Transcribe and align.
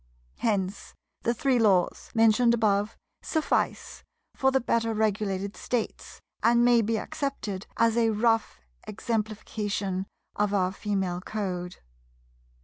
Hence 0.37 0.95
the 1.21 1.33
Three 1.35 1.59
Laws, 1.59 2.09
mentioned 2.15 2.55
above, 2.55 2.97
suffice 3.21 4.03
for 4.33 4.49
the 4.49 4.59
better 4.59 4.95
regulated 4.95 5.55
States, 5.55 6.19
and 6.41 6.65
may 6.65 6.81
be 6.81 6.97
accepted 6.97 7.67
as 7.77 7.95
a 7.95 8.09
rough 8.09 8.61
exemplification 8.87 10.07
of 10.35 10.55
our 10.55 10.71
Female 10.71 11.21
Code. 11.21 11.75